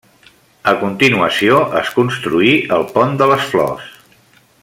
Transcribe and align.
A 0.69 0.71
continuació, 0.83 1.59
es 1.81 1.91
construí 1.99 2.55
el 2.79 2.87
pont 2.97 3.15
de 3.21 3.29
les 3.35 3.47
Flors. 3.53 3.95